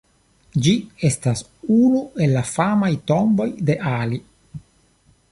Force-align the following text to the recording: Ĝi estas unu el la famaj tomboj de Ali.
Ĝi 0.67 0.71
estas 1.09 1.43
unu 1.75 2.01
el 2.25 2.33
la 2.37 2.43
famaj 2.53 2.89
tomboj 3.11 3.47
de 3.71 3.75
Ali. 3.91 4.19